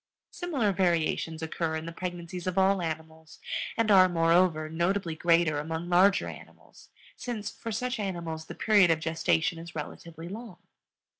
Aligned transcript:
Similar 0.31 0.71
variations 0.71 1.43
occur 1.43 1.75
in 1.75 1.85
the 1.85 1.91
pregnancies 1.91 2.47
of 2.47 2.57
all 2.57 2.81
animals, 2.81 3.37
and 3.77 3.91
are, 3.91 4.09
moreover, 4.09 4.67
notably 4.67 5.13
greater 5.15 5.59
among 5.59 5.89
larger 5.89 6.27
animals, 6.27 6.89
since 7.15 7.51
for 7.51 7.71
such 7.71 7.99
animals 7.99 8.45
the 8.47 8.55
period 8.55 8.89
of 8.89 8.99
gestation 8.99 9.59
is 9.59 9.75
relatively 9.75 10.27
long. 10.27 10.57